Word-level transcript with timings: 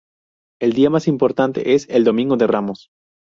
El 0.59 0.73
día 0.73 0.89
más 0.89 1.07
importante, 1.07 1.75
es: 1.75 1.87
el 1.87 2.03
Domingo 2.03 2.35
de 2.35 2.47
Ramos. 2.47 2.89